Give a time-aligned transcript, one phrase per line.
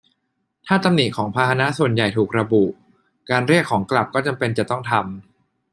[0.67, 2.63] ถ้าตำหนิของพาหนะส่วนใหญ่ถูกระบุ
[3.29, 5.03] การเรียกของกลับก็จำเป็นจะต้องทำ